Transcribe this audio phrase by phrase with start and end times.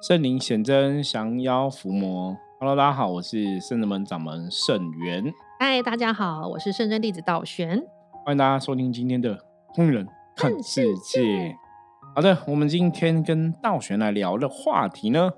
[0.00, 2.36] 圣灵显真，降妖伏魔。
[2.60, 5.34] Hello，大家好，我是圣人门掌门圣元。
[5.58, 7.82] 嗨，大家好，我是圣真弟子道玄。
[8.24, 9.34] 欢迎大家收听今天的
[9.74, 10.06] 《通人
[10.36, 11.20] 看世界》。
[12.14, 15.32] 好的，我们今天跟道玄来聊的话题呢，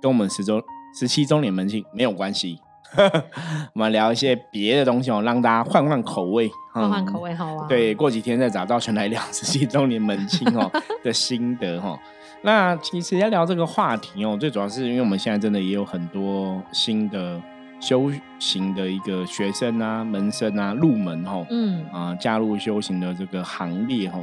[0.00, 0.62] 跟我们十周
[0.96, 2.60] 十七周年门庆没有关系。
[3.74, 7.66] 我们聊一些别的东西哦，让大家换换口味，换换口味好啊。
[7.68, 10.70] 对，过几天再找道玄来聊十七周年门庆哦
[11.02, 11.98] 的心得哈。
[12.42, 17.42] 那其实要聊这个话题哦，最主要是因为我们现在真的也有很多新的
[17.80, 24.18] 修行的一个学生啊、门生啊入门哈，嗯啊加入修行的这个行列哈。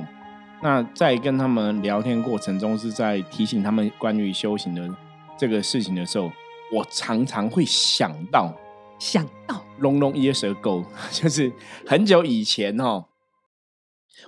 [0.63, 4.90] 那在跟他们聊天过程中，是在提醒他们关于修行的
[5.38, 6.32] 这个事情的时候，
[6.73, 8.54] 我常常会想到
[8.98, 11.52] 想到 long long years ago，就是
[11.85, 13.05] 很久以前哦，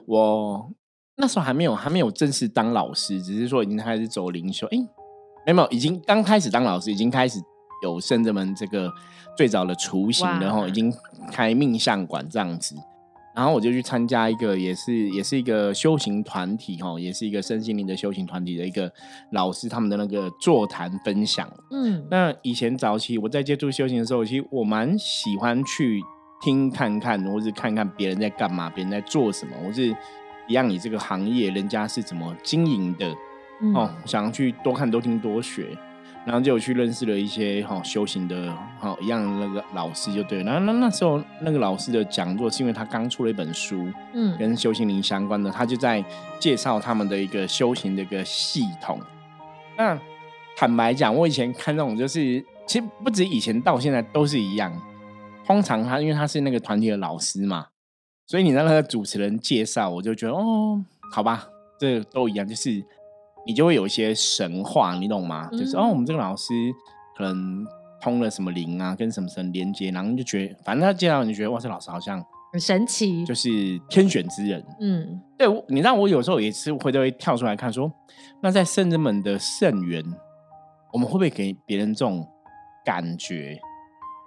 [0.06, 0.72] 我。
[1.20, 4.68] 那时候还没有还没有正式当老师，只是说已经开始走灵修。
[4.68, 7.40] 哎，没有，已经刚开始当老师，已经开始
[7.82, 8.94] 有圣者们这个
[9.36, 10.94] 最早的雏形然后已经
[11.32, 12.76] 开命相馆这样子。
[13.36, 18.92] 然后我就去参加一个，也是也是一个修行团体哈，也是一个身心灵的修行团体的一个
[19.32, 21.52] 老师他们的那个座谈分享。
[21.72, 26.00] 嗯，那以前早期我在接触修行的时候，其实我蛮喜欢去
[26.44, 29.96] 听看看，或是看看别人在干嘛，别人在做什么，我是。
[30.48, 33.08] 一样，你这个行业人家是怎么经营的？
[33.74, 35.76] 哦，想要去多看、多听、多学，
[36.26, 40.44] 然后就有去认识了一些哈修行的哈一样那个老师就对。
[40.44, 46.06] 那那那时候那个老师的讲座是因为他刚出了一本书，嗯，跟修行灵相关的，他就在
[46.40, 49.00] 介绍他们的一个修行的一个系统。
[49.76, 50.00] 那
[50.56, 54.72] 坦白讲，我以前看那种就是，其实不止以前到现在都是一样。
[55.46, 57.66] 通常他因为他是那个团体的老师嘛。
[58.28, 60.84] 所以你让那个主持人介绍，我就觉得哦，
[61.14, 61.48] 好吧，
[61.80, 62.70] 这都一样，就是
[63.46, 65.50] 你就会有一些神话，你懂吗？
[65.54, 66.54] 就是哦，我们这个老师
[67.18, 67.66] 可能
[68.02, 72.22] 通了什么灵啊，跟什么神连接，然后就觉得，反正他介绍你就觉得哇，这老师好像
[72.52, 73.50] 很神奇，就是
[73.90, 74.62] 天选之人。
[74.82, 77.90] 嗯，对，你让我有时候也是会都会跳出来看，说
[78.42, 80.04] 那在圣人们的圣缘，
[80.92, 82.28] 我们会不会给别人这种
[82.84, 83.58] 感觉？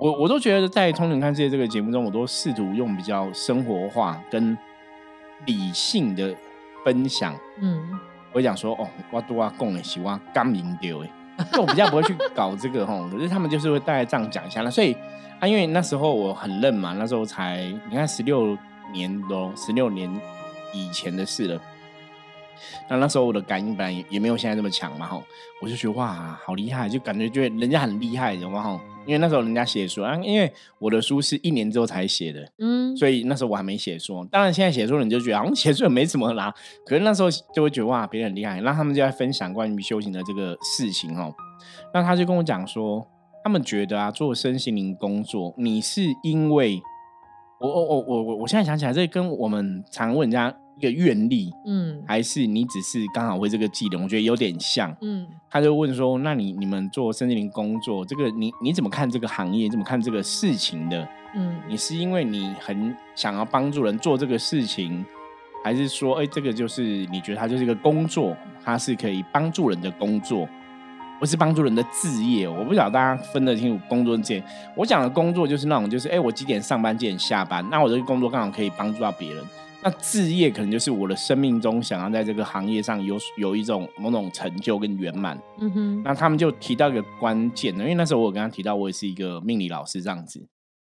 [0.00, 4.56] 我我都觉得在《通灵看世界》这个节目中，我都试图用比较生活化跟
[5.44, 6.34] 理性的
[6.82, 7.36] 分享。
[7.60, 8.00] 嗯，
[8.32, 11.10] 我讲说哦，我多啊供的喜欢刚明丢哎，
[11.52, 13.06] 就我比较不会去搞这个哈。
[13.12, 14.70] 可是他们就是会大概这样讲一下了。
[14.70, 14.96] 所以
[15.38, 18.56] 啊，因为那时候我很嫩嘛，那时候才你看十六
[18.94, 20.10] 年多，十六年
[20.72, 21.60] 以前的事了。
[22.88, 25.22] 那那时候我的感应本来也也没有现在这么强嘛哈，
[25.60, 28.80] 我就觉得哇，好厉害，就感觉觉得人家很厉害，懂吗哈？
[29.10, 30.48] 因为那时候人家写书啊，因为
[30.78, 34.24] 我的书是一年之后才写的，嗯，所以那时候我还没写书。
[34.30, 36.54] 当然现在写书，你就觉得好像写书也没什么啦。
[36.86, 41.34] 可是那时候就会觉得哇，别人很厉害，那他们就在分享关于修行的这个事情哦。
[41.92, 43.04] 那他就跟我讲说，
[43.42, 46.80] 他们觉得啊，做身心灵工作，你是因为
[47.60, 50.56] 我我我我我我现在想起来，这跟我们常问人家。
[50.76, 54.04] 一个愿力，嗯，还是你只是刚好会这个技能？
[54.04, 55.26] 我觉得有点像，嗯。
[55.52, 59.68] 他就问说：“那你你们做森林工作，这个你你怎么看这个行业？
[59.68, 61.08] 怎么看这个事情的？
[61.34, 65.04] 嗯，你是因为你很想要帮助人做这个事情，
[65.64, 70.48] 还是说，哎，这个就是你觉得它就是一个工作，它是可以帮助人的工作，
[71.18, 72.48] 不是帮助人的置业？
[72.48, 74.44] 我不晓得大家分得清楚工作跟职业。
[74.76, 79.44] 我讲的工作就是那种，就是哎，我几点上班，几点下班，那我这个工作刚好可以帮助到别人。”
[79.82, 85.40] 那置业可能就是我的生命中想要在这个行业上有有一种某种成就跟圆满。
[85.58, 90.46] 嗯哼，那他们就提到一个关键，因为那时候我跟他提到我也是一个命理老师这样子，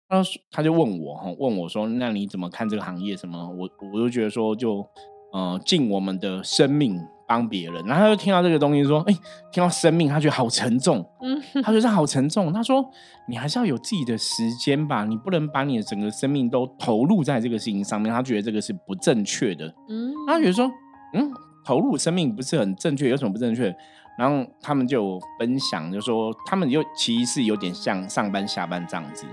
[0.08, 3.16] 他他就问我哈，问我说那你怎么看这个行业？
[3.16, 3.50] 什么？
[3.50, 4.86] 我我就觉得说就
[5.32, 6.98] 呃尽我们的生命。
[7.28, 9.14] 帮别人，然后他就听到这个东西，说：“哎，
[9.52, 11.04] 听到生命，他觉得好沉重。
[11.20, 12.50] 嗯，他觉得好沉重。
[12.50, 12.82] 他说：
[13.28, 18.10] 你还是要有自己的时间吧，你不能把你的整个生命都投入在这个事情上面。
[18.10, 19.66] 他觉得这个是不正确的。
[19.90, 20.70] 嗯，他觉得说：
[21.12, 21.30] 嗯，
[21.66, 23.76] 投入生命不是很正确，有什么不正确？
[24.18, 29.26] 然后他们就分享，就说他们又其实是有点像上班下班这样子，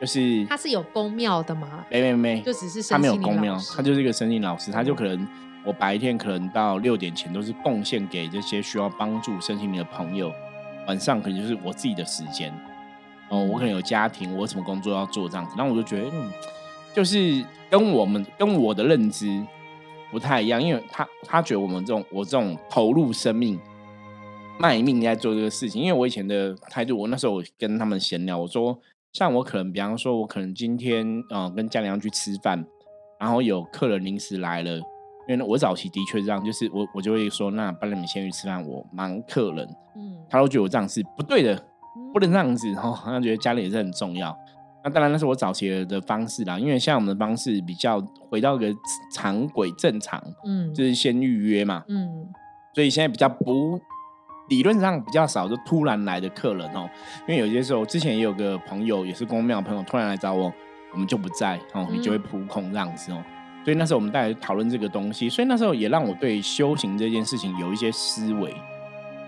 [0.00, 1.84] 就是他是有公庙的吗？
[1.90, 5.26] 没没没，就只是他没有公庙，他就是一个神经老师，他就可能。
[5.68, 10.32] 我白天可能到六点前都是贡献给这些需要帮助身心灵的朋友，
[10.86, 12.50] 晚上可能就是我自己的时间。
[13.28, 16.10] 哦，我可能有家庭，我有什么工作要做这样子，然后我就觉得，
[16.94, 19.44] 就是跟我们跟我的认知
[20.10, 23.60] 不太一样，因为他他觉得我们这种我这种投入生命、
[24.58, 28.80] 卖命在做这个事情，因为我以前的态度，我那时候我跟他们闲聊，我说，
[29.12, 32.64] 像我可能，比方说，我可能今天呃跟家里要去吃饭，
[33.20, 34.80] 然后有客人临时来了。
[35.28, 39.68] 因为我早期的确这样，就是我我就会说，那帮你们先去吃饭，我忙客人。
[39.94, 41.54] 嗯，他都觉得我这样是不对的，
[42.14, 44.34] 不能这样子，然后好像觉得家里也是很重要。
[44.82, 48.72] 那当然那是我早期的方式啦，因为像我们的方式比较回到个
[49.12, 52.26] 常轨正常，嗯，就是先预约嘛，嗯，
[52.72, 53.78] 所以现在比较不
[54.48, 56.88] 理论上比较少就突然来的客人哦，
[57.26, 60.50] 因为有些时候之前也有个朋友也是公庙朋友突然来找我，
[60.92, 63.22] 我们就不在哦，你就会扑空这样子哦。
[63.68, 68.56] 所以那时候我们大家讨论这个东西，所以那时候也让我对修行这件事情有一些思维。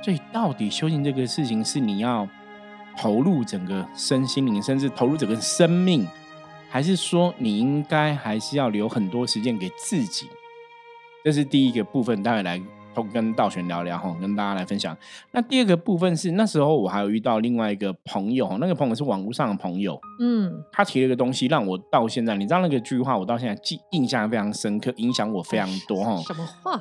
[0.02, 2.26] 所以到底修行这个事情是你要
[2.96, 6.08] 投入整个身心灵，甚至投入整个生命，
[6.70, 10.26] 还是说你应该还是要留很多时间给自己？
[11.22, 12.58] 这是第一个部分，待会来。
[12.94, 14.96] 都跟道玄聊聊哈，跟大家来分享。
[15.32, 26.20] 那第二个部分是那时候我还有遇到另外一个朋友那个朋友是网络上的朋友，嗯，他提了一个东西让我到现在，你知道那个句话，我到现在记印象非常深刻，影响我非常多哈。
[26.22, 26.80] 什么话？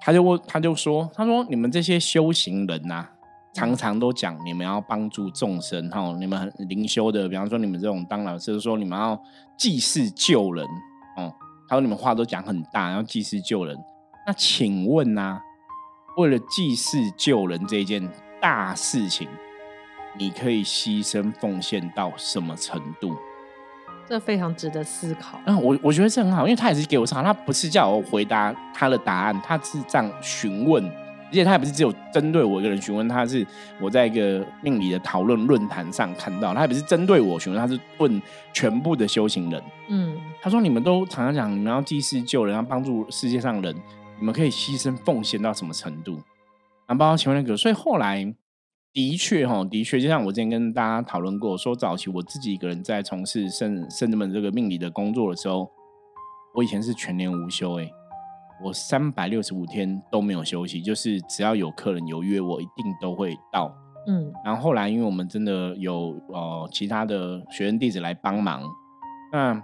[0.00, 3.04] 他就问，他就说，他说你们这些修行人呐，
[3.52, 9.20] 常常都讲你们要帮助众生哈，你们灵修的，比方说你们这种当老师，说你们要
[9.56, 10.64] 济世救人
[11.16, 11.34] 哦，
[11.68, 13.76] 他说你们话都讲很大，要济世救人。
[14.26, 15.40] 那请问呐？
[16.18, 18.06] 为了济世救人这件
[18.40, 19.28] 大事情，
[20.18, 23.14] 你可以牺牲奉献到什么程度？
[24.04, 25.40] 这非常值得思考。
[25.46, 30.84] 嗯，我我觉得这很好，因为他也是给我上，他不是叫我回答他的答案，他是这样询问，
[31.28, 33.46] 而且他也不是只有针对我一个人询问，他是
[33.80, 38.20] 我在一个命理的讨论论坛上看到，他也不是针对我询问，他是问
[38.52, 39.62] 全部的修行人。
[39.88, 43.72] 嗯，他说你们都常常讲你们要济世救人，要帮助世界上人。
[44.18, 46.20] 你们可以牺牲奉献到什么程度？
[46.86, 48.34] 啊，包括前面那个，所以后来
[48.92, 55.70] 的确哈，的确，就像我之前跟大家讨论过，说早期我自己一个人在从事圣圣人们这个命理的工作的时候，
[56.54, 57.88] 我以前是全年无休哎，
[58.64, 63.72] 我三百六十五天都没有休息，就是只要有客人有约，我一定都会到。
[64.08, 68.62] 嗯，然后后来因为我们真的有呃其他的学生弟子来帮忙，
[69.32, 69.54] 那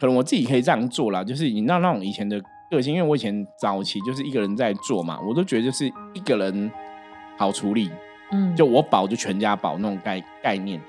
[0.00, 2.42] 可能我自己可以这样做啦，就是你知道那种以前的。
[2.76, 6.70] 个性，因为我以前早期就是一个人在做嘛，我都觉得就是一个人
[7.36, 7.90] 好处理，
[8.32, 10.80] 嗯，就我保就全家保那种概概念。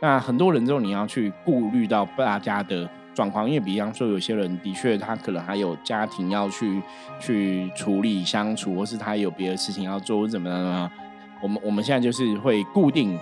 [0.00, 6.82] 那很多人之后你要去顾虑到大家的状况，因为比方说有些人的确他可能还有家庭要去
[7.20, 10.90] 去处理相处，或是他有别的事情要做，或怎么样啊？
[11.42, 13.18] 我们我们现在就是会固定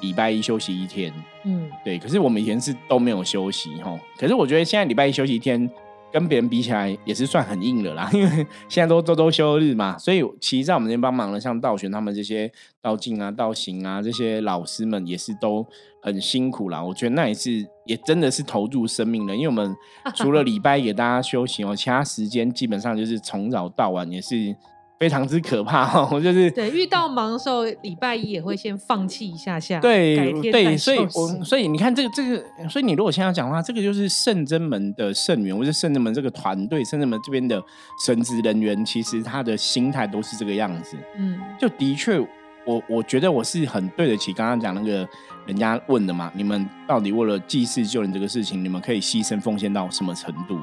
[0.00, 1.12] 礼拜一休息一天，
[1.44, 1.98] 嗯，对。
[1.98, 5.68] 可是我们以前是都没有休息哈，可是我觉得现在礼拜一休息一天。
[6.12, 8.28] 跟别人比起来也是算很硬的啦， 因为
[8.68, 12.50] 现在都周周休日嘛，所以其实在我们这边帮忙的，像道玄他们这些
[12.80, 15.66] 道静啊、道行啊这些老师们，也是都
[16.02, 16.82] 很辛苦啦。
[16.82, 19.74] 我觉得那也是也真的是投入生命了，因为我们
[20.14, 24.54] 除了礼拜给大家休息哦，其他时间基本上就是从早到晚也是。
[25.02, 37.60] 非常之可怕哈，我 就是对遇到忙的时候，礼拜一也会先放弃一下下，对对，所以我所以你看这个这个，所以你如果现在讲话，这个就是圣真门的圣员，或者圣真门这个团队，圣真门这边的
[38.06, 40.96] 神职人员，其实他的心态都是这个样子。
[41.18, 42.20] 嗯，就的确，
[42.64, 45.04] 我我觉得我是很对得起刚刚讲那个
[45.46, 50.56] 人家问的嘛，你们到底为了祭祀救人这个事情，你们可以牺牲奉献到什么程度？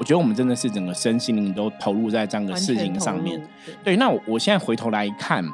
[0.00, 3.38] 我觉得我们真的是整个身心灵都投入在这样的事情上面。
[3.84, 5.44] 对，那我现在回头来看，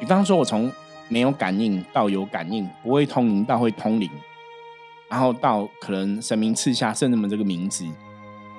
[0.00, 0.72] 比方说，我从
[1.08, 4.08] 没有感应到有感应，不会通灵到会通灵，
[5.10, 7.84] 然后到可能神明赐下圣人们这个名字，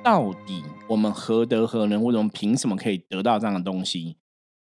[0.03, 4.15] 到底我们何德何能，或者我们凭什么可以得到这样的东西？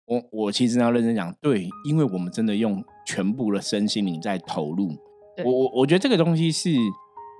[0.05, 4.95] 我我其实要认真讲，对，因为我们真的用全部的身心灵在投入。
[5.43, 6.69] 我我我觉得这个东西是。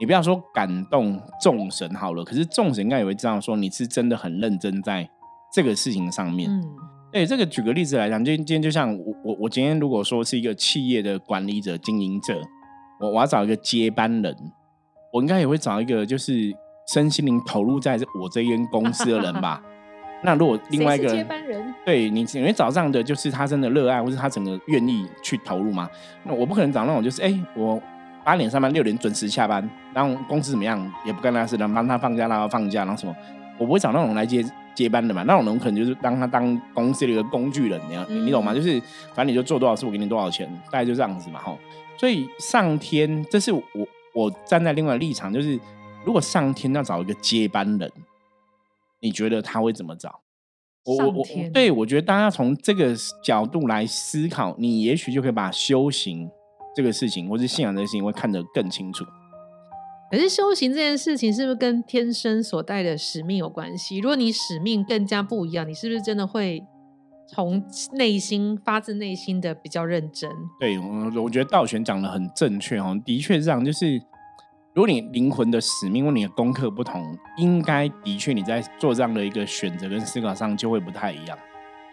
[0.02, 5.08] 你不要说感动众神好了，可是众神应该也会知道说，你是真的很认真在
[5.54, 6.50] 这个事情上面。
[6.50, 6.64] 嗯，
[7.12, 12.42] 对，这个举个例子来讲，今今天就像我我我今天如果说是一个企业的管理者、经营者，
[13.00, 14.36] 我我要找一个接班人，
[15.14, 16.52] 我应该也会找一个就是
[16.92, 19.62] 身心灵投入在我这间公司的人吧。
[20.26, 25.88] 那如果另外一个接班人，对你因为找这样的就是他真的热爱，或是他整个愿意去投入嘛？
[26.24, 27.80] 那我不可能找那种就是哎我。
[28.24, 33.16] 八点上班，六点准时下班，然后公司怎么样也不干那事，能帮他放假，让他放假，然后什么，
[33.58, 34.44] 我不会找那种来接
[34.76, 38.54] 接班的嘛，那种人可能就是当他当公司的一个工具人，你你懂吗？
[38.54, 38.80] 就是
[39.14, 41.58] 反正你就做多少事，我给你多少钱，大概就这样子嘛，吼。
[41.98, 43.62] 所以上天，这是我
[44.14, 45.60] 我站在另外立场，就是
[46.06, 47.92] 如果上天要找一个接班人，
[49.00, 50.22] 你觉得他会怎么找？
[50.84, 56.30] 我我我，对我觉得大家从这个角度来思考，你也许就可以把修行。
[56.76, 59.06] 这个事情，或是信仰这个事情，会看得更清楚。
[60.12, 64.00] 可是修行这件事情是不是跟天生所带的使命有关系？
[64.00, 66.62] 如果你使命更加不一样，你是不是真的会
[67.30, 67.64] 从
[67.94, 70.30] 内心发自内心的比较认真？
[70.60, 73.64] 对，我我觉得道玄讲的很正确哦，的确是这样。
[73.64, 73.96] 就是
[74.74, 81.38] 如果你灵魂的使命或你的功课不同，应该的确你在做这样的一个选择跟思考上就会不太一样。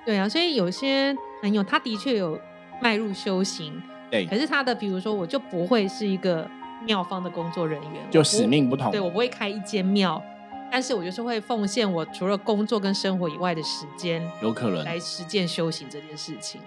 [0.04, 2.37] 对啊，所以有些朋友他的确有
[2.82, 6.48] 迈入修行，对，可是他的比如说我就不会是一个。
[6.84, 10.22] 庙方的工作人员就使命不同，对我不会开一间庙，
[10.70, 16.60] 但是我就是会奉献我除了工作跟生活以外的时间，有可能来实践修行这件事情。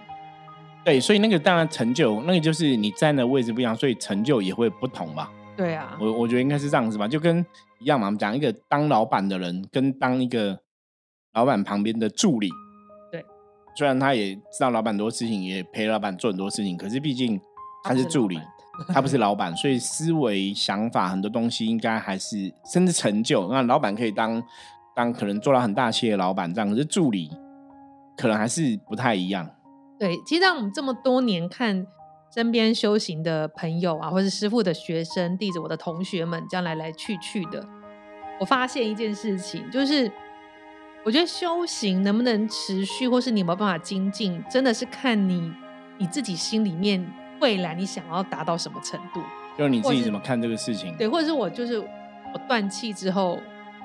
[0.84, 5.32] 对，所以那个当然成就，那个就是你站的位置不一样，所以成就也会不同吧？
[5.56, 7.38] 对啊，我我觉得应该是这样子吧，就跟
[7.78, 8.08] 一样嘛。
[8.08, 10.60] 我们讲一个当老板的人跟当一个
[11.32, 12.56] 老板旁边的助理，对，
[13.74, 17.40] 虽然他也知道老板很多事情，也陪老板做很多事情，可是毕竟
[17.84, 18.38] 他是助理。
[18.88, 23.46] 他不是老板，所以思维、想法很多东西应该还是甚至成就。
[23.52, 24.42] 那老板可以当
[24.96, 27.30] 当可能做到很大企业老板这样，可是助理
[28.16, 29.48] 可能还是不太一样。
[29.98, 31.86] 对，其实让我们这么多年看
[32.34, 37.64] 身边修行的朋友啊，或是师傅的学生、弟子、我的同学们这样来来去去的，
[38.40, 40.10] 我发现一件事情，就是
[41.04, 45.52] 我觉得修行能不能持续，或是你有没有办法精进，真的是看你
[45.98, 47.04] 你自己心里面。
[47.40, 49.20] 未来你想要达到什么程度？
[49.58, 50.96] 就是你自己怎么看这个事情？
[50.96, 53.36] 对，或者是我就是我断气之后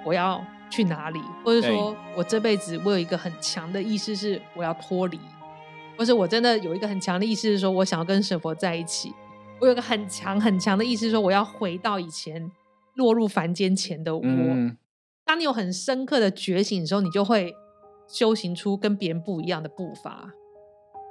[0.05, 1.19] 我要去哪里？
[1.43, 5.19] 或者说我这辈子我有一个很强的意识是我要脱离，
[5.97, 9.12] 或是我真的有一个很强的意识是说我想要跟神佛在一起。
[9.59, 12.51] 我有个很强很强的意识说我要回到以前
[12.93, 14.21] 落入凡间前的我。
[15.27, 17.53] 当你有很深刻的觉醒的时候，你就会
[18.07, 20.29] 修行出跟别人不一样的步伐。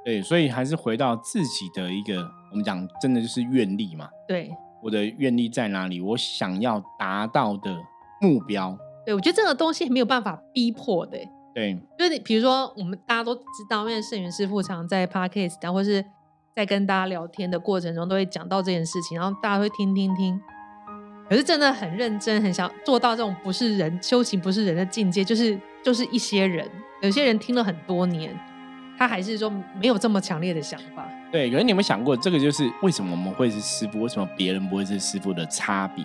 [0.04, 4.08] 对，所以还是回到自己的一个，我们讲真的就是愿力嘛。
[4.26, 4.50] 对，
[4.82, 6.00] 我的愿力在哪里？
[6.00, 7.76] 我想要达到的
[8.20, 8.78] 目标。
[9.04, 11.18] 对，我觉得这个东西没有办法逼迫的。
[11.54, 16.04] 对，就是你比如说，我们大家都知道，因为圣元师傅常在 podcast，然后是
[16.54, 20.40] 在跟大家聊天的过程中，都会讲到这件事情，然后大家会听听听。
[21.28, 26.68] 可是真的很认真，很想做到这种不是人修行不是人的境界，就是就是一些人，
[27.02, 28.38] 有些人听了很多年。
[28.98, 31.06] 他还是说没有这么强烈的想法。
[31.30, 36.02] 对，可是你有没有想过，这个就是为什么我们会是师傅，为什么别人不会是师傅的差别？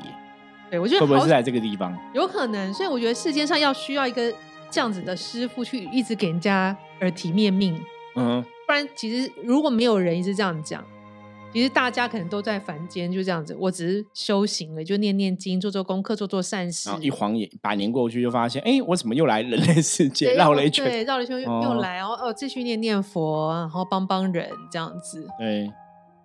[0.70, 1.98] 对，我觉得会不会是在这个地方？
[2.14, 4.34] 有可能，所以我觉得世间上要需要一个
[4.70, 7.82] 这样子的师傅去一直给人家耳提面命。
[8.16, 10.84] 嗯，不然其实如果没有人一直这样讲。
[11.54, 13.54] 其实大家可能都在凡间，就这样子。
[13.60, 16.88] 我只是修行了，就念念经，做做功课，做做善事。
[16.90, 20.86] 然后一晃眼，百年过去，就发现，哎，我怎么又来人类世界绕了一圈？
[20.86, 25.28] 对，绕了一圈又来，然后哦，继续念念佛，然后帮帮人，这样子。
[25.38, 25.70] 对，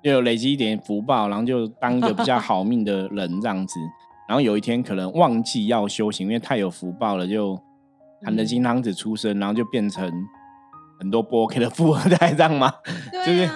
[0.02, 3.80] 又有累积一点福报，然后就当一个比较好命的人，这样子。
[4.28, 7.60] 然后有一天可能忘记要修行，因为太有福报了，就
[8.22, 10.08] 含着金汤子出生，然后就变成
[11.00, 12.72] 很多波 K 的富二代， 这样吗？
[13.10, 13.54] 对啊。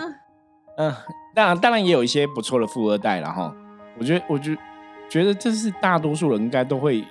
[0.76, 0.92] 嗯。
[1.29, 3.54] 当然，当然也有一些不错的富二代了哈。
[3.98, 4.56] 我觉得，我觉
[5.08, 7.04] 觉得这是大多数人应该都会，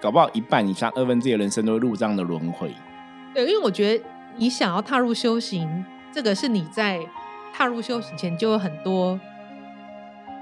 [0.00, 2.72] 搞不好一半以上、二分之一的人生都会入这样的轮回。
[3.34, 4.04] 对，因为我觉得
[4.36, 7.00] 你想要踏入修行，这个是你在
[7.52, 9.18] 踏入修行前就有很多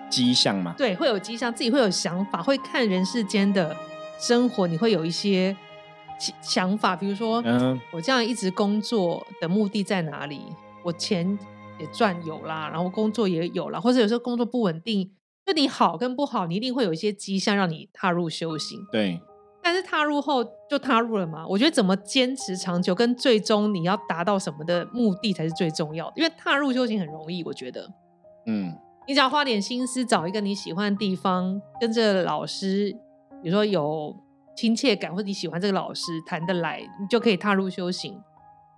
[0.08, 0.74] 迹象嘛。
[0.76, 3.76] 对，会有迹象，自己会有想法，会看人世间的
[4.18, 5.56] 生活，你会有一些
[6.40, 10.42] 想法，比如说，嗯，我这样一直工作的目的在哪里？
[10.82, 11.38] 我钱。
[11.78, 15.10] 也赚有啦，然后工作也有啦，或者有时候工作不稳定，
[15.44, 18.78] 就你好跟不好，你一定会有一些迹象让你踏入修行。
[18.92, 19.20] 对，
[19.62, 21.46] 但是踏入后就踏入了嘛。
[21.46, 26.12] 我觉得怎么坚持长久，跟最终你要达到什么的目的才是最重要的。
[26.16, 27.90] 因为踏入修行很容易，我觉得，
[28.46, 28.72] 嗯，
[29.08, 32.92] 你只要花点心思，找一个你喜欢的地方，跟着老师，
[33.42, 34.16] 比如说有
[34.56, 38.18] 亲切感，或者你喜欢这个老师谈得来，你就可以踏入修行。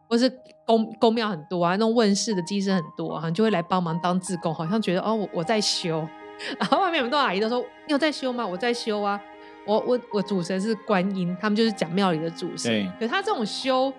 [0.08, 0.30] 或是
[0.64, 6.06] 公公庙很多啊，那种问世的机身很多啊，就会来帮忙当志工，好像觉得哦，我我在修，
[6.58, 8.46] 然后外面很多阿姨都说你有在修吗？
[8.46, 9.20] 我在修啊，
[9.66, 12.92] 我我我主神是观音，他们就是讲庙里的主神。
[12.98, 13.92] 可他这种修，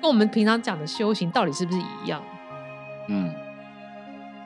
[0.00, 2.22] 跟我们平常讲的修行到底是不是一样？
[3.08, 3.32] 嗯，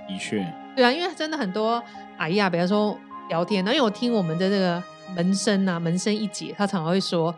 [0.08, 0.44] 的确。
[0.74, 1.82] 对啊，因为真的很多
[2.16, 2.96] 阿姨啊，比方说
[3.28, 4.82] 聊天，因为我听我们的这个
[5.14, 7.34] 门生啊，门生一姐，她常常会说。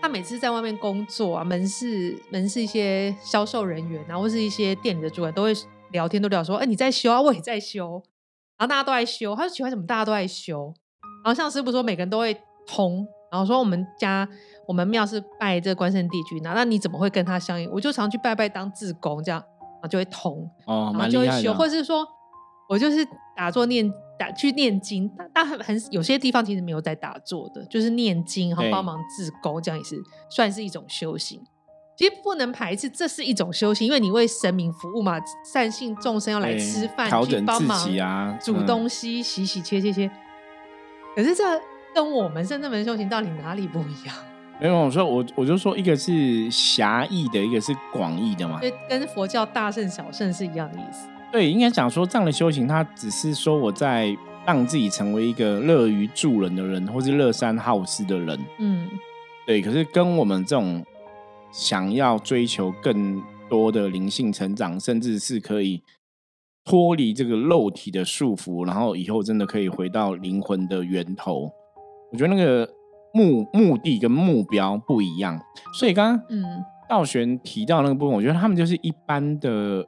[0.00, 5.52] 他每次在外面工作啊，门市门市一些销售人员啊，或是一些店里的主管都会
[5.90, 8.02] 聊天，都聊说：“哎，你在修啊，我也在修。”
[8.56, 9.86] 然后大家都在修，他说：“喜欢什么？
[9.86, 10.72] 大家都在修。”
[11.24, 12.36] 然后像师傅说，每个人都会
[12.66, 14.28] 通，然后说：“我们家
[14.66, 17.70] 我们庙是拜这关圣帝君，那那你怎么会跟他相应？
[17.70, 22.06] 我就常去拜拜当自工，这样然后就会通，哦，然后就会修，或者是说
[22.68, 29.96] 我就是打坐念打去念经，但但很很有些地方其实没有在打坐的，就是念经，然后帮忙自宫，这样也是
[30.30, 31.40] 算是一种修行。
[31.96, 35.18] 其实不能排斥，这是一种修行，因为你为神明服务嘛，
[35.52, 40.08] 善信众生要来吃饭，去帮忙啊，煮东西，洗洗切切切。
[41.16, 41.42] 可是这
[41.94, 44.14] 跟我们圣正门修行到底哪里不一样？
[44.60, 48.60] 没有，我说我我就说，一个是狭义的，一个是广义的嘛。
[48.60, 51.08] 对，跟佛教大圣小圣是一样的意思。
[51.32, 54.16] 对，应该讲说这样的修行，它只是说我在
[54.46, 58.38] 让自己成为一个乐于助人的人，或是乐善好施的人。
[58.58, 58.88] 嗯，
[59.46, 59.60] 对。
[59.62, 60.84] 可是跟我们这种。
[61.50, 65.82] 想要追求更多的灵性成长，甚至是可以
[66.62, 71.50] 脱离这个肉体的束缚，然后以后真的可以回到灵魂的源头。
[72.12, 72.68] 我觉得那个
[73.14, 75.40] 目目的跟目标不一样，
[75.72, 76.44] 所以刚刚嗯，
[76.86, 79.82] 道玄提到那个部分，我觉得他们就是一般的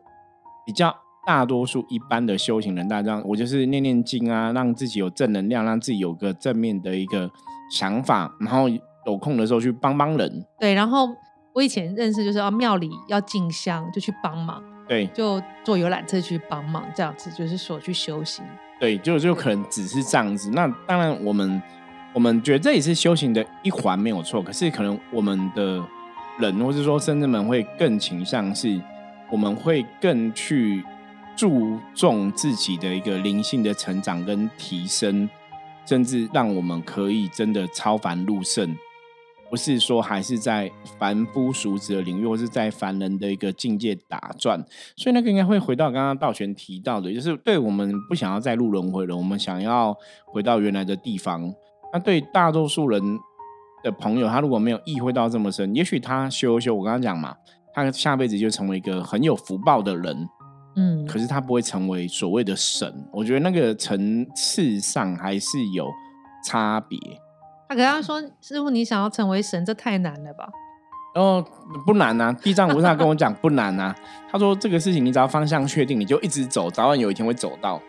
[0.65, 7.31] 比较大多数一般的修行人，大家我就是念念经啊，让自己有正能量，让自己有个正面的一个
[7.71, 8.69] 想法，然后
[9.07, 10.45] 有空的时候去帮帮人。
[10.59, 11.09] 对，然后。
[11.53, 18.45] 我以前认识就是要庙里要进香就去帮忙，对，就坐游览车去帮忙这样子，就是说去修行。
[18.79, 20.49] 对，就就可能只是这样子。
[20.53, 21.61] 那当然，我们
[22.15, 24.41] 我们觉得这也是修行的一环没有错。
[24.41, 25.85] 可是可能我们的
[26.39, 28.81] 人，或是说深圳们会更倾向是，
[29.29, 30.85] 我们会更去
[31.41, 35.27] 注重自己的一个灵性的成长跟提升，
[35.87, 38.77] 甚至让我们可以真的超凡入圣。
[39.49, 44.63] 不是说还是在凡夫俗子的领域，或是在凡人的一个境界打转，
[44.97, 51.51] 所以那个应该会回到刚刚道玄提到的，就是对我们不想要再入轮回了，我们想要回到原来的地方。
[51.91, 53.03] 那对大多数人
[53.83, 57.35] 的朋友，他如果没有意会到这么深，也许他修一修，我刚刚讲嘛，
[57.73, 60.29] 他下辈子就成为一个很有福报的人，
[60.77, 62.93] 嗯，可是他不会成为所谓的神。
[63.13, 65.89] 我觉得那个层次上还是有
[66.45, 66.99] 差别。
[67.69, 70.49] 他跟他说：“师傅，你想要成为神，这太难了吧？”
[71.15, 71.45] 哦，
[71.85, 72.33] 不难呐。
[72.41, 73.95] 地藏菩萨跟我讲不难呐。
[74.31, 77.81] 他说：“这个事情，你只要方向确定，你就一直走，早晚有一天会走到。”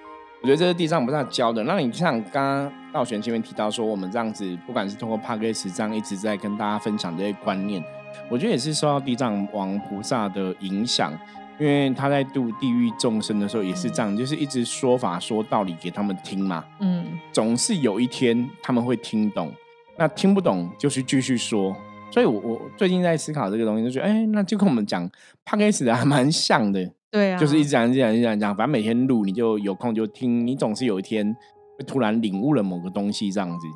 [0.41, 1.63] 我觉得这是地藏菩萨教的。
[1.65, 7.83] 那你像刚刚道玄前面提到说，我们这样子，不管是通过帕格斯这样一直在跟大家分享这些观念，
[8.27, 11.13] 我觉得也是受到地藏王菩萨的影响，
[11.61, 16.65] 因为他在度地狱众生的时候也是这样，就是一直说法说道理给他们听嘛。
[16.79, 19.53] 嗯，总是有一天他们会听懂。
[19.95, 21.75] 那听不懂就是继续说，
[22.09, 25.07] 所以我我最近在思考这个东西，就觉得哎，那就跟我们讲
[25.45, 31.31] p o d c 的还蛮像的，对啊，就是一直讲、一直讲、一直讲，讲，反正每天录，你就有空就听，你总是有一天
[31.77, 33.67] 会突然领悟了某个东西这样子。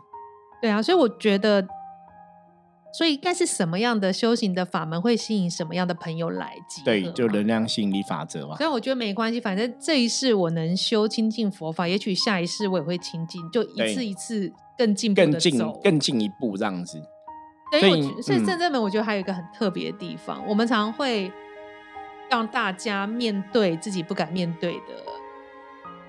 [0.59, 1.61] 对啊，所以我觉得，
[2.97, 6.55] 所以应该是什么样的修行的法门会吸引什么样的朋友来？
[6.85, 8.55] 对，就能量吸引力法则嘛。
[8.57, 14.53] 所以我觉得没关系，反正这一世我能修清净佛法，也许下一世我也会清净，就一次一次。
[14.77, 17.01] 更进更进更进一步这样子，
[17.79, 21.31] 所以所以正正门我觉得还有一个很特别的地方，我们常会
[22.29, 25.01] 让大家面对自己不敢面对的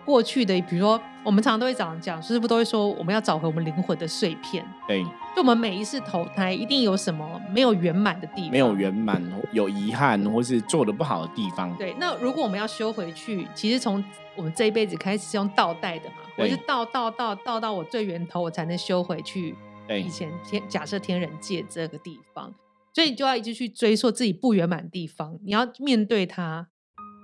[0.04, 5.02] 过去的，比如说我们常常都会讲讲师傅都会说我们要找回我们灵魂的碎片，对，
[5.34, 14.02] 就我们每一次投胎一定有什么没有圆满的地方，没有圆满有遗憾或是做的不好的地方，对，那如果我们要修回去，其实从
[14.36, 19.52] 我们这一辈子开始是用倒带的嘛，我是倒倒倒倒到我最源头，我才能修回去。
[19.88, 22.54] 以前天假设天人界这个地方，
[22.94, 26.68] 所以你就要一直去追溯自己不圆满的地方，你要面对它，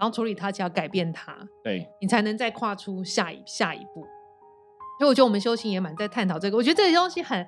[0.03, 4.05] 然后处理它，就要改变它，对你才能再跨出下一下一步。
[4.99, 7.47] 所以我觉得我们修行也蛮在探讨这个，我觉得这些东西很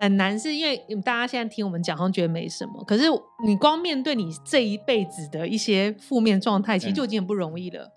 [0.00, 3.06] 很难，是因为大家现在听我们讲，好像觉得没什么，可是
[3.44, 7.92] 你光面对你这一辈子的一些负面状态，其实就已经很不容易了。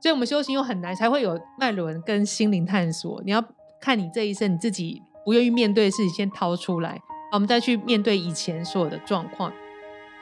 [0.00, 3.22] 所以，我们修行又很难，才会有脉轮跟心灵探索。
[3.24, 3.40] 你要
[3.80, 7.00] 看你这一生你自己不愿意面对的事情，先掏出来，
[7.32, 9.52] 我们再去面对以前所有的状况。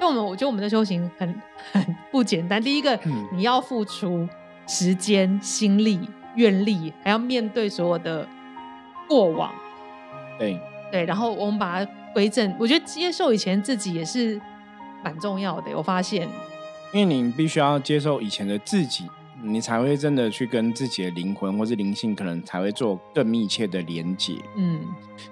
[0.01, 2.61] 因为我们我觉得我们的修行很很不简单。
[2.61, 2.99] 第一个，
[3.33, 4.27] 你要付出
[4.67, 6.01] 时间、心力、
[6.37, 8.27] 愿力，还要面对所有的
[9.07, 9.53] 过往。
[10.39, 10.59] 对
[10.91, 12.57] 对，然后我们把它归正。
[12.59, 14.41] 我觉得接受以前自己也是
[15.05, 15.77] 蛮重要的。
[15.77, 16.27] 我发现，
[16.95, 19.05] 因为你必须要接受以前的自己。
[19.45, 24.35] 你才会真的去跟自己的灵魂或是灵性，可能才会做更密切的连接。
[24.57, 24.81] 嗯，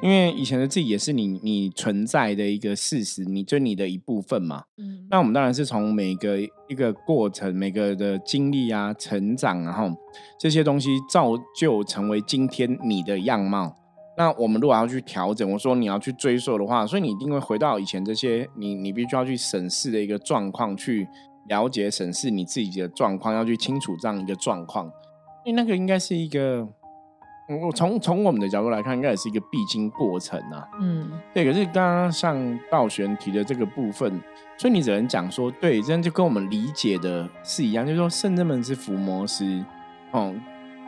[0.01, 4.65] 因为以前的自己也是你你存在的一个事实，你就你的一部分嘛。
[4.77, 9.91] 嗯，那我们当然是从每个一个过程、每个的经历啊、成长，然后
[10.39, 13.75] 这些东西造就成为今天你的样貌。
[14.17, 21.07] 那我们如果要去调整，我说你要去追溯的话，所以你一定会回到以前这些你你必须要去审视的一个状况去。
[21.49, 24.91] 了解、审视你自己的状况，要去清楚这样一个状况。
[25.45, 26.69] 因因为那个应该是一个，
[27.65, 30.69] 我从从我们的角度来看，应该也是一个必经过程啊。
[30.79, 31.43] 嗯，对。
[31.43, 34.21] 可是刚刚像道玄提的这个部分，
[34.59, 39.65] 所以你只能讲说，对，这样就跟我们理解的是一样，就是说圣人们是伏魔师，
[40.11, 40.35] 哦。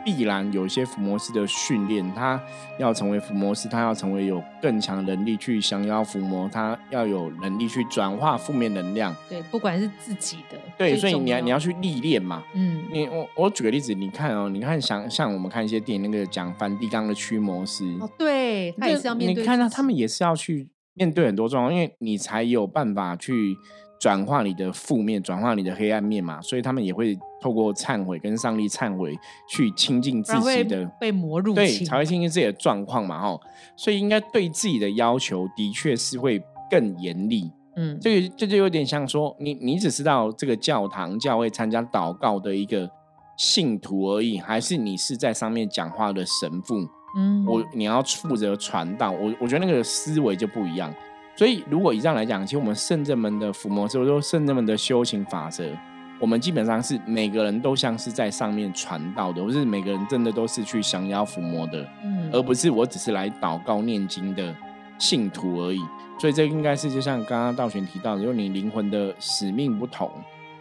[0.03, 2.41] 必然有一些伏魔师的训练，他
[2.77, 9.15] 要成为伏魔师，他要成为有更强能力去降妖伏魔，他要有能力去转化负面能量。
[9.29, 12.43] 对，不管是自己的，对，所以你要你要去历练嘛。
[12.53, 23.57] 嗯，你我我举个例子，你看哦，你看像像我们看一些电影，那个讲梵蒂冈的驱魔师，哦，对，他也是要面对，你看到他们也是要去面对很多状况，因为你才有办法去。
[24.01, 29.15] 转化你的负面，转化你的黑暗面嘛，所以他们也会透过忏悔跟上帝忏悔，
[29.47, 33.39] 去亲近自己的被魔入对，才会亲近自己的状况嘛，吼，
[33.75, 42.89] 所以应该对自己的要求的确是会更严厉，嗯，这个这就有点像说，你你只知道这个教堂教会参加祷告的一个
[43.37, 46.79] 信徒而已，还是你是在上面讲话的神父，
[47.17, 50.91] 嗯，我你要负责传道，我我觉得那个思维就不一样。
[51.35, 55.65] 所以，如果以上来讲，其实我们圣人们的伏魔，或者说圣人们的修行法则，
[56.19, 64.55] 我们基本上是每个人都像是在上面传道的，或是每个人真的都是去降妖伏魔的，嗯，而不是我只是来祷告念经的
[64.99, 65.79] 信徒而已。
[66.19, 70.11] 所以，这应该是就像刚刚道玄提到的，就你灵魂的使命不同，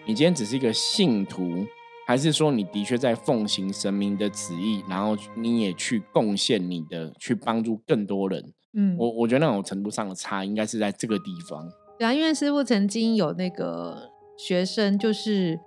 [0.06, 1.66] 你今天只是一个信徒，
[2.06, 8.42] 还是说你的确在奉行神明的旨意，然后你也去贡献你的，去帮助更多人。
[8.72, 11.68] 嗯，我我觉得那种程度上的差，应该是在这个地方。
[11.98, 15.58] 对啊，因为师傅曾经有那个学生，就是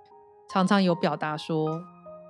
[0.50, 1.80] 常常有表达说，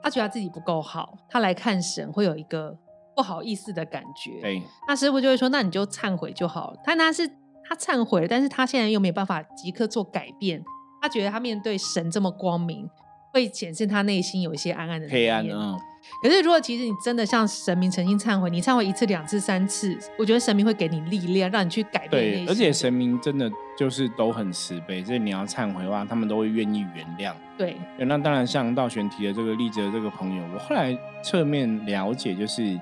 [0.02, 2.76] 他觉得自己不够好，他来看神会有一个
[3.14, 4.40] 不好意思的感觉。
[4.40, 6.80] 对，那师傅就会说，那你就忏悔就好了。
[6.84, 7.26] 但他是
[7.66, 10.62] 他忏悔了，但是他现在又没有办法即刻做改变。
[11.00, 12.88] 他觉得他面对神这么光明，
[13.32, 15.76] 会显示他内心有一些暗暗的黑暗啊。
[16.22, 22.10] 可是，如果其实你真的向神明诚心忏悔，你忏悔一次、两次、三次，我觉得神明会给你力量，让你去改变。
[22.10, 27.32] 对，而且神明真的就是都很慈悲，所以你要忏悔的话，他们都会愿意原谅。
[27.58, 32.80] 对，那当然，像道玄提的这个例子的这个朋友，我后来侧面了解，就是。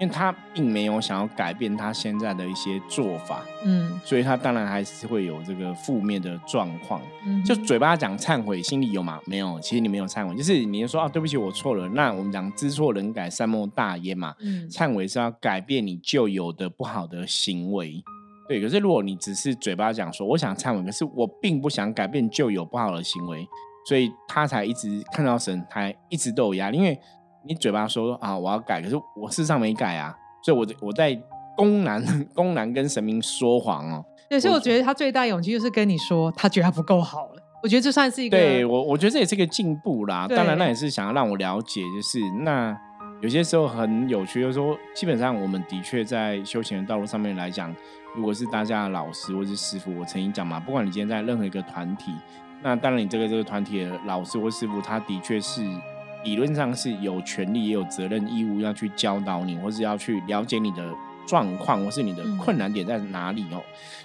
[0.00, 7.00] 因为他并没有想要改变他现在的一些做法，嗯，所以他当然还是会有这个负面的状况。
[7.26, 9.20] 嗯，就嘴巴讲忏悔，心里有吗？
[9.26, 11.88] 没有，其实你没有忏悔，就是你说啊，对不起，我错了。
[11.88, 14.34] 那我们讲知错能改，善莫大焉嘛。
[14.40, 18.00] 嗯，忏悔是要改变你旧有的不好的行为。
[18.48, 23.44] 对，可是如果你只是嘴巴讲说我想忏悔，可是我并不想改变旧有不好的行为，
[23.88, 26.96] 所以他才一直看到神，他一直都有压力，因为。
[27.48, 31.18] 你嘴巴说啊，我要改，可是我事实上没改啊，所以我我在
[31.56, 34.04] 公然 公然跟神明说谎哦。
[34.28, 37.42] 对，所以我觉得他最大勇气就是跟你说，他觉得他不够好了。
[37.62, 40.26] 我觉得这算是一个，对我我觉得这也是一个进步啦。
[40.28, 42.78] 当然，那也是想要让我了解，就是那
[43.22, 47.74] 有些时候很有趣，就是说，基本上我们的确在修行的道路上面来讲，
[48.14, 52.12] 如果是大家的老师或是师傅，我曾经讲嘛，不管你今天在任何一个团体，
[52.62, 55.64] 那当然你这个这个团体的老师或师傅，他的确是。
[56.24, 60.94] 理论上是有权利也有责任义务要去教导你，或是要去了解你的
[61.26, 63.62] 状况，或是你的困难点在哪里哦。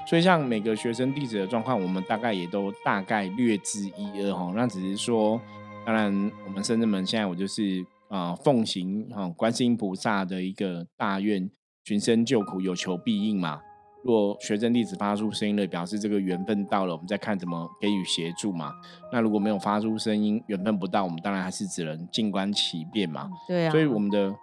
[0.08, 4.54] 所以像每个学生弟子的状况，我们大概也都大概略知一二哈。
[4.56, 5.42] 那只是说，
[5.86, 11.50] 当然我们深圳门现在我就是啊奉行哈观世音菩萨的一个大愿，
[11.84, 13.60] 寻声救苦，有求必应嘛。
[14.04, 18.74] 如果学生弟子发出声音了，表示这个缘分到了，我们再看怎么给予协助嘛。
[19.14, 23.30] 那如果没有发出声音，缘分不到，我们当然还是只能静观其变嘛。
[23.48, 23.72] 对啊。
[23.72, 24.36] 所以我们的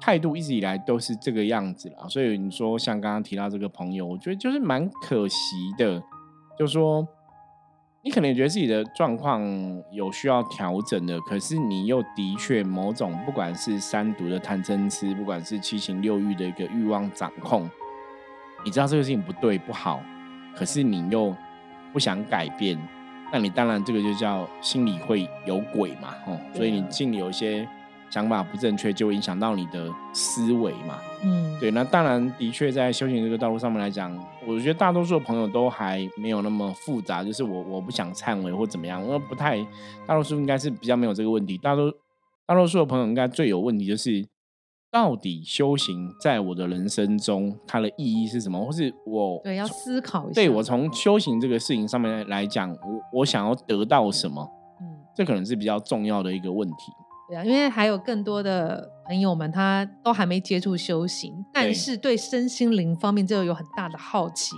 [0.00, 2.08] 态度一直以来都是这个样子了。
[2.08, 5.36] 所以你说像刚刚提到这个朋友，我觉得就是蛮可惜
[5.76, 6.02] 的，
[6.58, 7.06] 就说
[8.02, 9.42] 你可能也觉得自己的状况
[9.92, 17.68] 有需要调整的，可是你又的确某种不管是三毒的贪嗔痴，不管是七情六欲的一个欲望掌控。
[18.64, 20.02] 你知道这个事情不对不好，
[20.56, 21.34] 可是你又
[21.92, 22.78] 不想改变，
[23.32, 27.68] 那你当然这个就叫心里会有鬼嘛，哦，所以你心里有一些
[28.08, 39.58] 想法不正确，就会影响到你的思维嘛，嗯，对，那当然的确在修行这个道路上面来讲，我觉得大多数的朋友都还没有那么复杂，就是我我不想忏悔或怎么样，我不太，
[40.06, 41.92] 大多数应该是比较没有这个问题，大多
[42.46, 44.26] 大多数的朋友应该最有问题就是。
[44.94, 48.64] 到底修行在我的人生中，它的意义是什么？
[48.64, 50.34] 或是我对要思考一下。
[50.34, 54.48] 对我从修行这个事情上面来讲，我我想要得到什么？
[54.80, 56.92] 嗯，这可能是比较重要的一个问题。
[57.28, 64.54] 对啊，因为还有更多的朋友们，他都还没接触修行，但是对身心灵方面就有很大的好奇，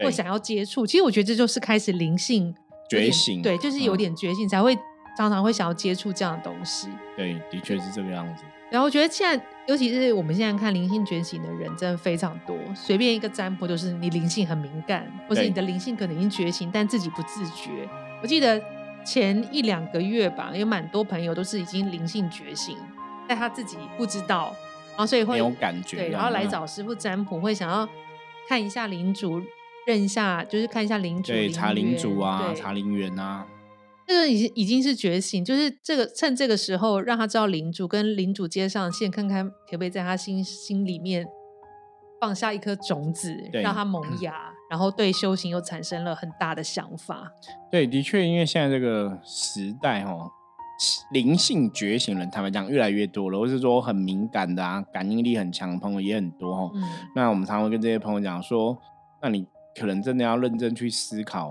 [0.00, 0.86] 或想要接触。
[0.86, 2.54] 其实我觉得这就是开始灵性
[2.90, 4.76] 觉醒，对，就是有点觉醒才会
[5.16, 6.88] 常常会想要接触这样的东西。
[7.16, 8.44] 对，的确是这个样子。
[8.70, 12.54] 然后我觉得现在，尤其是我们现在看灵性觉醒的人，真的非常多。
[12.74, 17.88] 随便一个占卜，就是你灵性很敏感，或是你的灵性可能已经觉醒，但自己不自觉。
[18.20, 18.62] 我记得
[19.06, 22.76] 前一两个月吧，有蛮多朋友都是已经灵性觉醒，
[23.26, 24.54] 但他自己不知道，
[24.90, 27.88] 然后所以会有感觉，对，然后来找师傅占卜，会想要
[28.46, 29.40] 看一下灵主，
[29.86, 33.46] 认一下，就是看一下灵主，对，查灵主啊，查灵缘啊。
[34.06, 41.26] 这个已经已经是觉醒，就是这个趁这个时候让他知道领主跟领主接上线，看看可不可以在他心心里面
[42.20, 47.32] 放下一颗种子，让他萌芽，然后对修行又产生了很大的想法。
[47.70, 50.30] 对，的确，因为现在这个时代哦，
[51.12, 56.72] 灵性觉醒人，他们讲越来越多了，或是说很敏感的啊，感应力很强的朋友也很多哦。
[57.14, 58.78] 那我们常会跟这些朋友讲说，
[59.22, 59.46] 那你
[59.78, 61.50] 可能真的要认真去思考。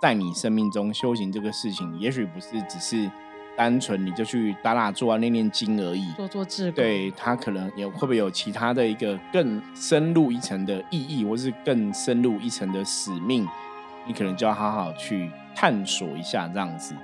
[0.00, 3.10] 在你生命中修行这个事情，也许不是只是
[3.56, 6.12] 单纯你就去打打坐啊、念念经而已。
[6.12, 13.44] 做做智对他可能也会不会有其他的一个更深入一层的意义，或是更深入一层的使命，
[14.06, 16.94] 你可能就要好好去探索一下这样子。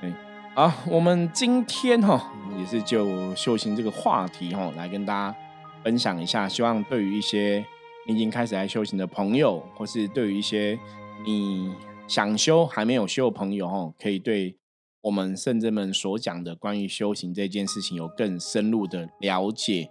[0.00, 0.12] 对，
[0.56, 5.36] 好，我们今天哈也是就修行这个话题哈来跟大家
[5.84, 7.64] 分享一下，希望对于一些
[8.08, 10.76] 你已经开始来修行的朋友，或是对于一些
[11.24, 11.72] 你。
[12.08, 14.58] 想修还没有修的朋友哦，可以对
[15.00, 19.90] 我们圣者们所讲的关于修行这件事情有更深入的了解。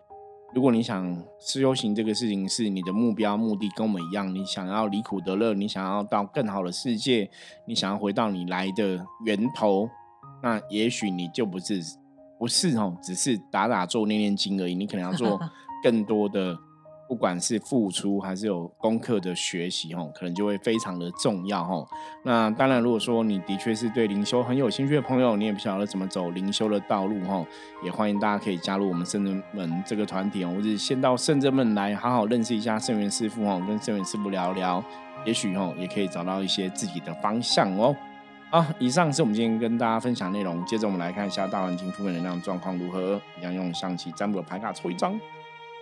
[0.54, 7.30] 如果你想修行这个事情是你的目标目的，跟我们一样，你想要离苦得乐，你想要到更好的世界，
[7.66, 9.90] 你想要回到你来的源头，
[10.44, 11.82] 那也许你就不是
[12.38, 15.40] 不是哦，只是打打坐念念经而已，你可能要做
[15.84, 16.58] 更多的。
[17.12, 21.86] 不管是付出还是有功课的学习，吼，可能就会非常的重要，吼。
[22.24, 27.46] 那当然，如果说你的确是对灵修很有兴趣的朋友，你也不晓得怎么走灵修的道路，吼，
[27.84, 34.82] 也欢迎大家可以加入我们圣人们这个团体哦，或者先到圣人们来好好认识一下圣元师傅，哦，跟圣元师傅聊聊，
[35.26, 37.94] 也许吼也可以找到一些自己的方向哦。
[38.50, 45.20] 好，以上是我们今天跟大家分享内容，接着我们来看一下大环境负面能量状况如何，一样用象棋占卜的牌卡抽一张。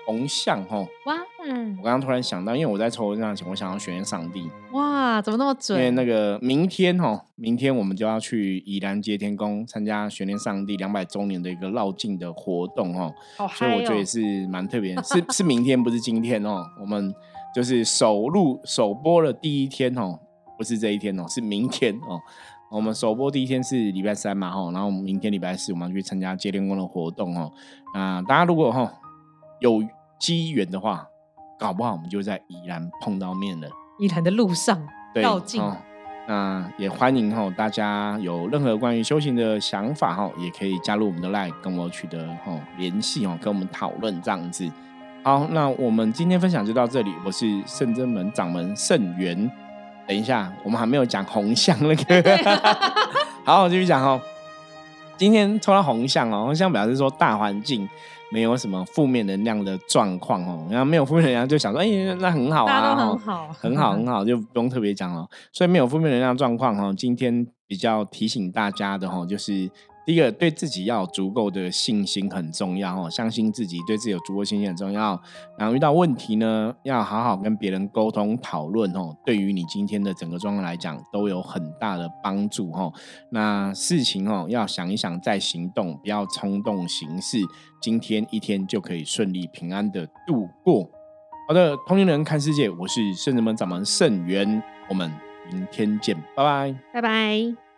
[0.10, 1.16] 红象哈哇！
[1.46, 1.78] 嗯。
[1.78, 4.50] 我刚刚突然想到，因为我在抽这样我想要选上帝。
[4.72, 5.78] 哇，怎么那么准？
[5.78, 13.14] 因为那个明天哈，明天我们就要去宜兰接天宫参加悬念上帝两百周年的一个绕境的活动哈，
[13.54, 17.14] 所以我觉得也是蛮特别， 是是明天不是今天哦，我们
[17.54, 20.18] 就是首录首播的第一天哦，
[20.58, 22.20] 不是这一天哦，是明天哦，
[22.72, 27.52] 我们首播第一天是礼拜三嘛哈，然后明天礼拜四我们要去参加接天宫的活动哦，
[27.94, 28.92] 那大家如果哈
[29.60, 29.84] 有。
[30.20, 31.08] 机缘的话，
[31.58, 33.68] 搞不好我们就在宜兰碰到面了。
[33.98, 35.64] 宜兰的路上绕境，
[36.28, 44.70] 那也欢迎哈大家有任何关于修行的想法哈，也可以加入我们的 LINE 跟我取得哈联系哦，跟我们讨论这样子。
[45.24, 47.14] 好，那我们今天分享就到这里。
[47.26, 49.52] 我是圣真门掌门圣元。
[50.08, 52.40] 等一下，我们还没有讲红象那个。
[53.44, 54.22] 好，我继续讲哦。
[55.18, 57.88] 今天抽到红象哦，红象表示说大环境。
[58.32, 61.88] 没有什么负面能量的状况哦，然后没有负面能量就想说，哎，
[62.20, 65.28] 那很好啊，很好，很好，很好， 就不用特别讲了。
[65.52, 69.70] 所以没有负面能量状况哈，今天比较提醒大家的哈，就是。
[70.10, 75.22] 第一个对自己要有足够的信心很重要哦，相信自己对自己有足够信心很重要。
[75.56, 82.92] 然后遇到问题呢，要好好跟别人沟通讨论哦，对于你今天的整个状况来讲都有很大的帮助哦。
[83.30, 87.38] 那事情哦要想一想再行动，不要冲动行事，
[87.80, 90.90] 今天一天就可以顺利平安的度过。
[91.48, 95.14] 好的，同龄人看世界，我是圣人们掌门圣元，我们
[95.52, 97.69] 明天见，拜拜，拜拜。